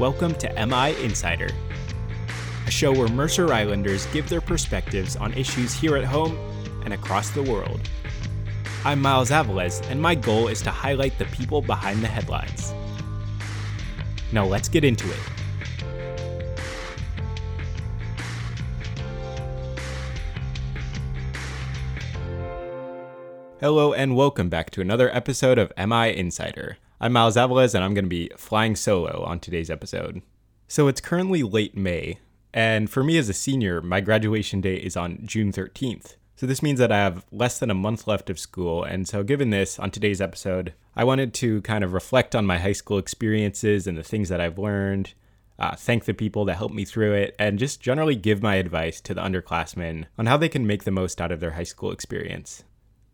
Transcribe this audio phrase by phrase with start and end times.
[0.00, 1.50] welcome to MI Insider,
[2.66, 6.38] a show where Mercer Islanders give their perspectives on issues here at home
[6.86, 7.82] and across the world.
[8.82, 12.72] I'm Miles Avelez, and my goal is to highlight the people behind the headlines.
[14.32, 15.20] Now let's get into it.
[23.60, 26.78] Hello, and welcome back to another episode of MI Insider.
[27.02, 30.20] I'm Miles Avelez, and I'm going to be flying solo on today's episode.
[30.68, 32.18] So it's currently late May,
[32.52, 36.16] and for me as a senior, my graduation date is on June 13th.
[36.36, 39.22] So this means that I have less than a month left of school, and so
[39.22, 42.98] given this, on today's episode, I wanted to kind of reflect on my high school
[42.98, 45.14] experiences and the things that I've learned,
[45.58, 49.00] uh, thank the people that helped me through it, and just generally give my advice
[49.00, 51.92] to the underclassmen on how they can make the most out of their high school
[51.92, 52.62] experience.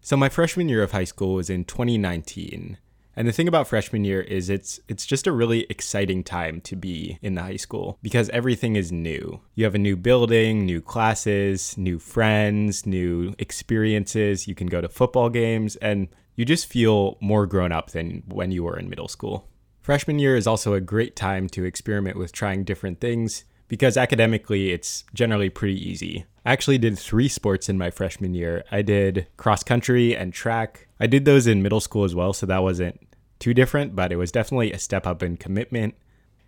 [0.00, 2.78] So my freshman year of high school was in 2019.
[3.18, 6.76] And the thing about freshman year is it's it's just a really exciting time to
[6.76, 9.40] be in the high school because everything is new.
[9.54, 14.46] You have a new building, new classes, new friends, new experiences.
[14.46, 18.52] You can go to football games and you just feel more grown up than when
[18.52, 19.48] you were in middle school.
[19.80, 24.72] Freshman year is also a great time to experiment with trying different things because academically
[24.72, 26.26] it's generally pretty easy.
[26.44, 28.62] I actually did three sports in my freshman year.
[28.70, 30.88] I did cross country and track.
[31.00, 33.00] I did those in middle school as well, so that wasn't
[33.38, 35.94] too different, but it was definitely a step up in commitment.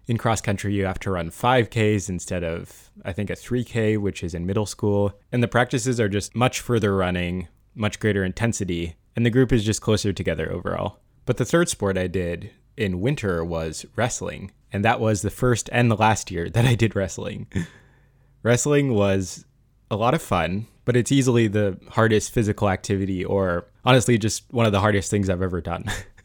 [0.06, 4.22] In cross country, you have to run 5Ks instead of, I think, a 3K, which
[4.22, 5.12] is in middle school.
[5.30, 9.64] And the practices are just much further running, much greater intensity, and the group is
[9.64, 11.00] just closer together overall.
[11.26, 15.68] But the third sport I did in winter was wrestling, and that was the first
[15.72, 17.48] and the last year that I did wrestling.
[18.42, 19.44] wrestling was
[19.90, 24.66] a lot of fun, but it's easily the hardest physical activity, or honestly, just one
[24.66, 25.84] of the hardest things I've ever done.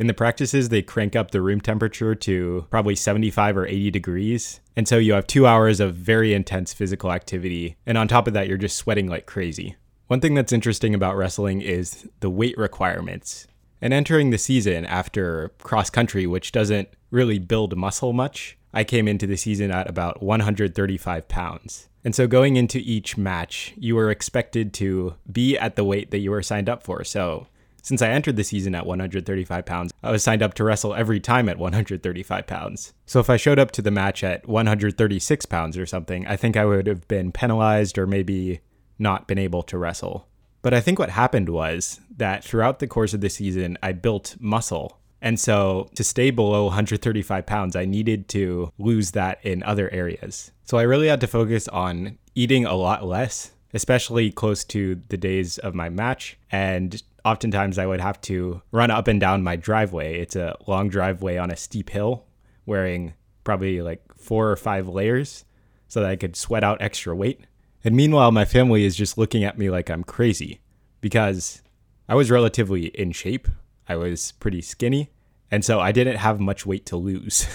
[0.00, 4.60] In the practices, they crank up the room temperature to probably 75 or 80 degrees.
[4.74, 7.76] And so you have two hours of very intense physical activity.
[7.84, 9.76] And on top of that, you're just sweating like crazy.
[10.06, 13.46] One thing that's interesting about wrestling is the weight requirements.
[13.82, 19.06] And entering the season after cross country, which doesn't really build muscle much, I came
[19.06, 21.90] into the season at about 135 pounds.
[22.02, 26.20] And so going into each match, you were expected to be at the weight that
[26.20, 27.04] you were signed up for.
[27.04, 27.48] So
[27.82, 31.20] since I entered the season at 135 pounds, I was signed up to wrestle every
[31.20, 32.92] time at 135 pounds.
[33.06, 36.56] So if I showed up to the match at 136 pounds or something, I think
[36.56, 38.60] I would have been penalized or maybe
[38.98, 40.26] not been able to wrestle.
[40.62, 44.36] But I think what happened was that throughout the course of the season, I built
[44.38, 49.90] muscle and so to stay below 135 pounds, I needed to lose that in other
[49.92, 50.50] areas.
[50.64, 55.16] So I really had to focus on eating a lot less, especially close to the
[55.16, 56.38] days of my match.
[56.50, 60.20] And oftentimes I would have to run up and down my driveway.
[60.20, 62.26] It's a long driveway on a steep hill,
[62.66, 63.14] wearing
[63.44, 65.44] probably like four or five layers
[65.88, 67.40] so that I could sweat out extra weight.
[67.82, 70.60] And meanwhile, my family is just looking at me like I'm crazy
[71.00, 71.62] because
[72.08, 73.48] I was relatively in shape.
[73.88, 75.10] I was pretty skinny,
[75.50, 77.46] and so I didn't have much weight to lose.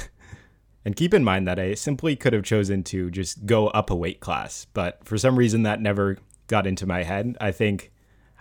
[0.85, 3.95] and keep in mind that I simply could have chosen to just go up a
[3.95, 6.17] weight class, but for some reason that never
[6.47, 7.37] got into my head.
[7.39, 7.91] I think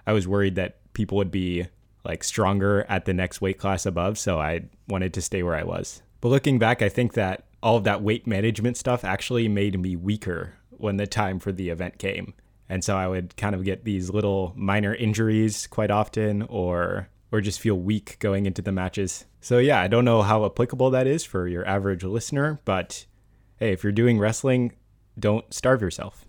[0.06, 1.66] I was worried that people would be
[2.05, 5.65] like stronger at the next weight class above, so I wanted to stay where I
[5.65, 6.03] was.
[6.21, 9.97] But looking back, I think that all of that weight management stuff actually made me
[9.97, 12.34] weaker when the time for the event came.
[12.69, 17.41] And so I would kind of get these little minor injuries quite often or or
[17.41, 19.25] just feel weak going into the matches.
[19.41, 23.06] So, yeah, I don't know how applicable that is for your average listener, but
[23.56, 24.72] hey, if you're doing wrestling,
[25.19, 26.26] don't starve yourself.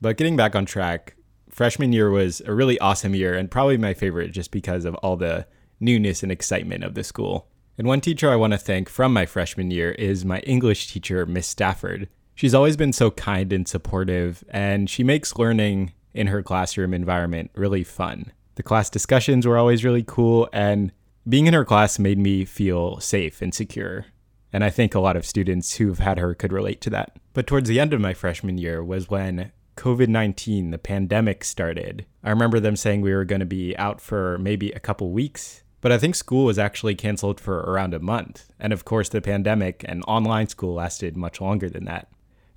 [0.00, 1.14] But getting back on track,
[1.54, 5.16] freshman year was a really awesome year and probably my favorite just because of all
[5.16, 5.46] the
[5.78, 7.46] newness and excitement of the school.
[7.78, 11.24] And one teacher I want to thank from my freshman year is my English teacher,
[11.26, 12.08] Miss Stafford.
[12.34, 17.52] She's always been so kind and supportive, and she makes learning in her classroom environment
[17.54, 18.32] really fun.
[18.56, 20.90] The class discussions were always really cool, and
[21.28, 24.06] being in her class made me feel safe and secure.
[24.52, 27.16] And I think a lot of students who've had her could relate to that.
[27.32, 32.06] But towards the end of my freshman year was when COVID 19, the pandemic, started.
[32.22, 35.62] I remember them saying we were going to be out for maybe a couple weeks,
[35.80, 38.52] but I think school was actually canceled for around a month.
[38.58, 42.08] And of course, the pandemic and online school lasted much longer than that.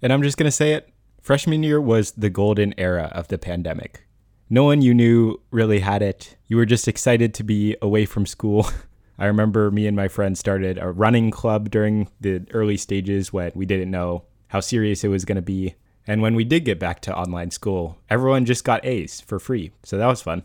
[0.02, 0.90] And I'm just going to say it
[1.22, 4.08] freshman year was the golden era of the pandemic
[4.50, 6.38] no one you knew really had it.
[6.48, 8.68] You were just excited to be away from school.
[9.20, 13.52] I remember me and my friend started a running club during the early stages when
[13.56, 15.76] we didn't know how serious it was going to be.
[16.08, 19.72] And when we did get back to online school, everyone just got A's for free.
[19.84, 20.44] So that was fun.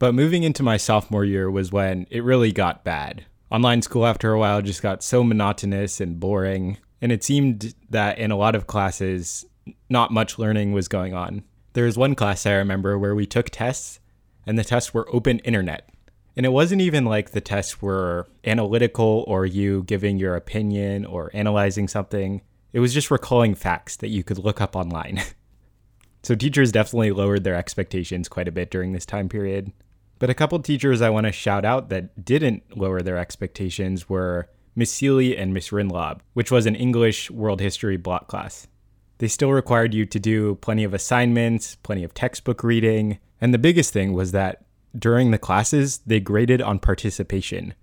[0.00, 3.24] But moving into my sophomore year was when it really got bad.
[3.50, 6.78] Online school after a while just got so monotonous and boring.
[7.04, 9.44] and it seemed that in a lot of classes,
[9.90, 11.42] not much learning was going on.
[11.74, 14.00] There was one class I remember where we took tests,
[14.46, 15.90] and the tests were open internet.
[16.34, 21.30] And it wasn't even like the tests were analytical or you giving your opinion or
[21.34, 22.40] analyzing something.
[22.74, 25.22] It was just recalling facts that you could look up online.
[26.24, 29.72] so teachers definitely lowered their expectations quite a bit during this time period.
[30.18, 34.50] But a couple teachers I want to shout out that didn't lower their expectations were
[34.74, 38.66] Miss Seeley and Miss Rinlob, which was an English world history block class.
[39.18, 43.58] They still required you to do plenty of assignments, plenty of textbook reading, and the
[43.58, 44.64] biggest thing was that
[44.98, 47.74] during the classes, they graded on participation,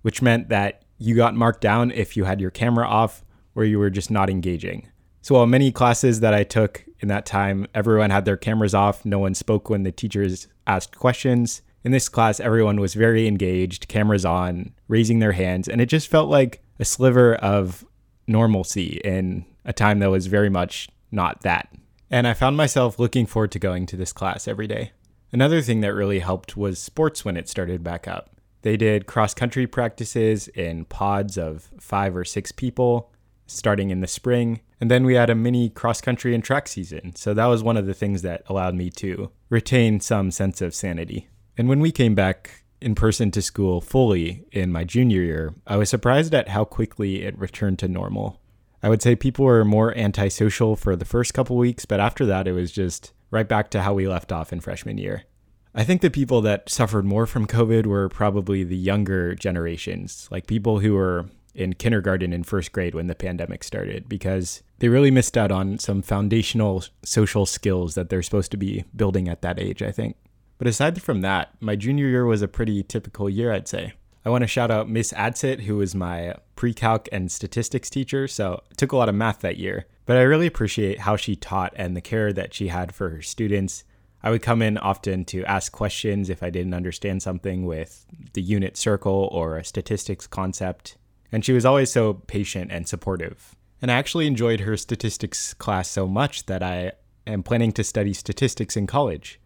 [0.00, 3.22] which meant that you got marked down if you had your camera off
[3.54, 4.88] or you were just not engaging.
[5.22, 9.04] So, while many classes that I took in that time, everyone had their cameras off,
[9.04, 11.62] no one spoke when the teachers asked questions.
[11.82, 16.08] In this class, everyone was very engaged, cameras on, raising their hands, and it just
[16.08, 17.84] felt like a sliver of
[18.26, 21.68] normalcy in a time that was very much not that.
[22.10, 24.92] And I found myself looking forward to going to this class every day.
[25.32, 28.36] Another thing that really helped was sports when it started back up.
[28.62, 33.10] They did cross country practices in pods of five or six people
[33.50, 34.60] starting in the spring.
[34.80, 37.14] And then we had a mini cross country and track season.
[37.16, 40.74] So that was one of the things that allowed me to retain some sense of
[40.74, 41.28] sanity.
[41.58, 45.76] And when we came back in person to school fully in my junior year, I
[45.76, 48.40] was surprised at how quickly it returned to normal.
[48.82, 52.48] I would say people were more antisocial for the first couple weeks, but after that,
[52.48, 55.24] it was just right back to how we left off in freshman year.
[55.74, 60.46] I think the people that suffered more from COVID were probably the younger generations, like
[60.46, 65.10] people who were in kindergarten and first grade when the pandemic started, because they really
[65.10, 69.58] missed out on some foundational social skills that they're supposed to be building at that
[69.58, 70.16] age, I think.
[70.58, 73.94] But aside from that, my junior year was a pretty typical year, I'd say.
[74.24, 78.62] I want to shout out Miss Adsit, who was my pre-calc and statistics teacher, so
[78.76, 79.86] took a lot of math that year.
[80.04, 83.22] But I really appreciate how she taught and the care that she had for her
[83.22, 83.84] students.
[84.22, 88.04] I would come in often to ask questions if I didn't understand something with
[88.34, 90.98] the unit circle or a statistics concept.
[91.32, 93.54] And she was always so patient and supportive.
[93.80, 96.92] And I actually enjoyed her statistics class so much that I
[97.26, 99.40] am planning to study statistics in college.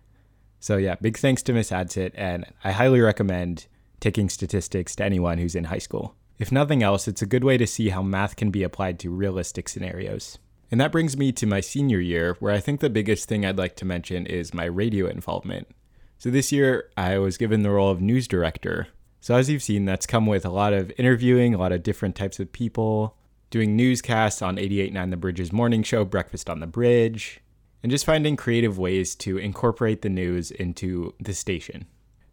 [0.61, 3.67] So, yeah, big thanks to Miss Adsit, and I highly recommend
[4.01, 6.15] taking statistics to anyone who's in high school.
[6.39, 9.11] If nothing else, it's a good way to see how math can be applied to
[9.11, 10.39] realistic scenarios.
[10.71, 13.59] And that brings me to my senior year, where I think the biggest thing I'd
[13.59, 15.69] like to mention is my radio involvement.
[16.19, 18.89] So this year, I was given the role of news director.
[19.25, 22.15] So as you've seen, that's come with a lot of interviewing, a lot of different
[22.15, 23.17] types of people,
[23.49, 27.41] doing newscasts on 88.9 The Bridge's morning show, Breakfast on the Bridge,
[27.83, 31.87] and just finding creative ways to incorporate the news into the station.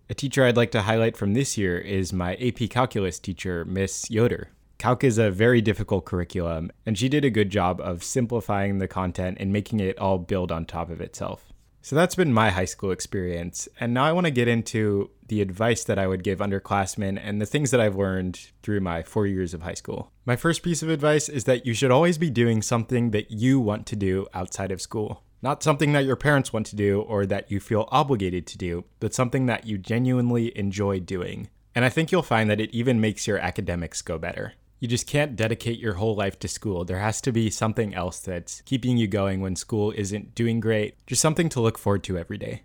[0.09, 4.11] A teacher I'd like to highlight from this year is my AP Calculus teacher, Miss
[4.11, 4.49] Yoder.
[4.77, 8.89] Calc is a very difficult curriculum, and she did a good job of simplifying the
[8.89, 11.50] content and making it all build on top of itself.
[11.83, 15.41] So that's been my high school experience, and now I want to get into the
[15.41, 19.25] advice that I would give underclassmen and the things that I've learned through my four
[19.25, 20.11] years of high school.
[20.23, 23.59] My first piece of advice is that you should always be doing something that you
[23.59, 25.23] want to do outside of school.
[25.41, 28.83] Not something that your parents want to do or that you feel obligated to do,
[28.99, 31.49] but something that you genuinely enjoy doing.
[31.73, 34.53] And I think you'll find that it even makes your academics go better.
[34.81, 36.83] You just can't dedicate your whole life to school.
[36.85, 40.95] There has to be something else that's keeping you going when school isn't doing great,
[41.05, 42.63] just something to look forward to every day.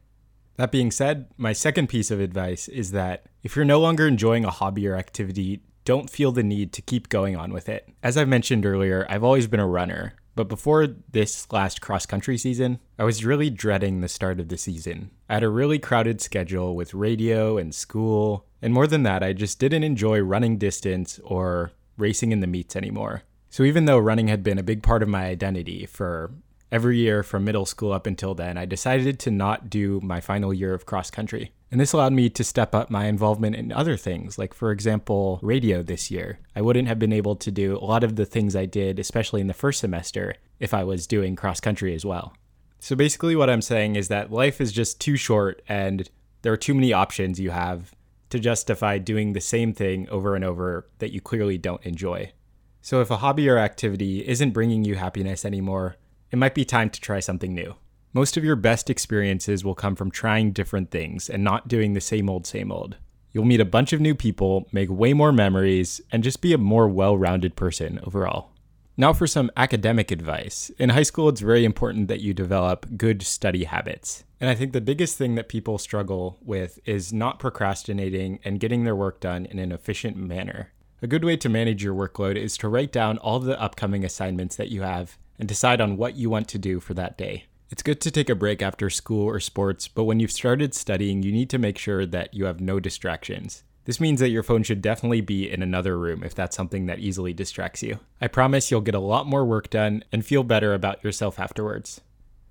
[0.56, 4.46] That being said, my second piece of advice is that if you're no longer enjoying
[4.46, 7.86] a hobby or activity, don't feel the need to keep going on with it.
[8.02, 10.14] As I mentioned earlier, I've always been a runner.
[10.34, 14.56] But before this last cross country season, I was really dreading the start of the
[14.56, 15.10] season.
[15.28, 19.34] I had a really crowded schedule with radio and school, and more than that, I
[19.34, 23.22] just didn't enjoy running distance or racing in the meets anymore.
[23.50, 26.32] So even though running had been a big part of my identity for
[26.70, 30.52] every year from middle school up until then, I decided to not do my final
[30.52, 31.52] year of cross country.
[31.70, 35.40] And this allowed me to step up my involvement in other things, like, for example,
[35.42, 36.38] radio this year.
[36.54, 39.40] I wouldn't have been able to do a lot of the things I did, especially
[39.40, 42.34] in the first semester, if I was doing cross country as well.
[42.78, 46.08] So basically, what I'm saying is that life is just too short, and
[46.42, 47.95] there are too many options you have
[48.30, 52.32] to justify doing the same thing over and over that you clearly don't enjoy.
[52.80, 55.96] So if a hobby or activity isn't bringing you happiness anymore,
[56.30, 57.74] it might be time to try something new.
[58.12, 62.00] Most of your best experiences will come from trying different things and not doing the
[62.00, 62.96] same old, same old.
[63.32, 66.58] You'll meet a bunch of new people, make way more memories, and just be a
[66.58, 68.52] more well rounded person overall.
[68.98, 70.70] Now, for some academic advice.
[70.78, 74.24] In high school, it's very important that you develop good study habits.
[74.40, 78.84] And I think the biggest thing that people struggle with is not procrastinating and getting
[78.84, 80.72] their work done in an efficient manner.
[81.02, 84.56] A good way to manage your workload is to write down all the upcoming assignments
[84.56, 87.44] that you have and decide on what you want to do for that day.
[87.68, 91.22] It's good to take a break after school or sports, but when you've started studying,
[91.22, 93.62] you need to make sure that you have no distractions.
[93.86, 96.98] This means that your phone should definitely be in another room if that's something that
[96.98, 98.00] easily distracts you.
[98.20, 102.00] I promise you'll get a lot more work done and feel better about yourself afterwards.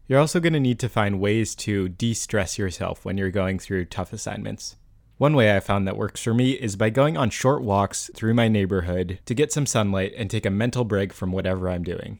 [0.07, 3.59] You're also going to need to find ways to de stress yourself when you're going
[3.59, 4.77] through tough assignments.
[5.17, 8.33] One way I found that works for me is by going on short walks through
[8.33, 12.19] my neighborhood to get some sunlight and take a mental break from whatever I'm doing.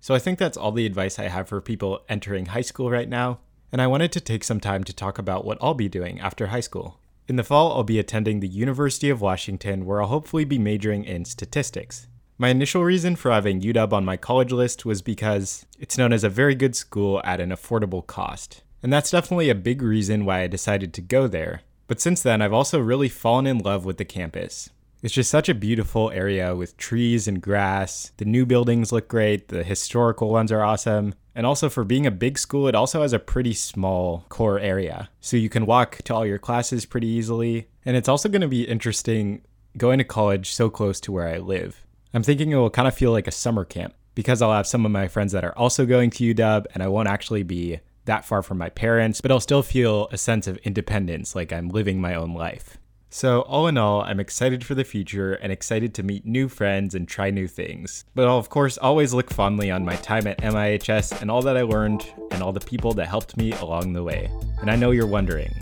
[0.00, 3.08] So I think that's all the advice I have for people entering high school right
[3.08, 3.40] now,
[3.70, 6.46] and I wanted to take some time to talk about what I'll be doing after
[6.46, 6.98] high school.
[7.28, 11.04] In the fall, I'll be attending the University of Washington, where I'll hopefully be majoring
[11.04, 12.08] in statistics.
[12.38, 16.24] My initial reason for having UW on my college list was because it's known as
[16.24, 18.62] a very good school at an affordable cost.
[18.82, 21.60] And that's definitely a big reason why I decided to go there.
[21.86, 24.70] But since then, I've also really fallen in love with the campus.
[25.02, 28.12] It's just such a beautiful area with trees and grass.
[28.16, 31.14] The new buildings look great, the historical ones are awesome.
[31.34, 35.10] And also, for being a big school, it also has a pretty small core area.
[35.20, 37.68] So you can walk to all your classes pretty easily.
[37.84, 39.42] And it's also going to be interesting
[39.76, 41.86] going to college so close to where I live.
[42.12, 44.84] I'm thinking it will kind of feel like a summer camp because I'll have some
[44.84, 48.24] of my friends that are also going to UW and I won't actually be that
[48.24, 52.00] far from my parents, but I'll still feel a sense of independence, like I'm living
[52.00, 52.78] my own life.
[53.12, 56.94] So, all in all, I'm excited for the future and excited to meet new friends
[56.94, 58.04] and try new things.
[58.14, 61.56] But I'll, of course, always look fondly on my time at MIHS and all that
[61.56, 64.30] I learned and all the people that helped me along the way.
[64.60, 65.52] And I know you're wondering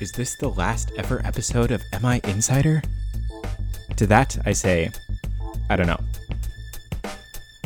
[0.00, 2.80] is this the last ever episode of MI Insider?
[3.96, 4.88] To that, I say,
[5.70, 6.00] I don't know.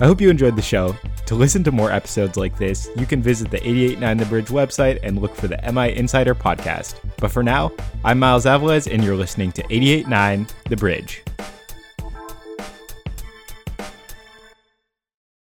[0.01, 0.97] I hope you enjoyed the show.
[1.27, 5.01] To listen to more episodes like this, you can visit the 889 The Bridge website
[5.03, 7.01] and look for the MI Insider podcast.
[7.19, 7.73] But for now,
[8.05, 11.25] I'm Miles Avelez, and you're listening to 889 The Bridge.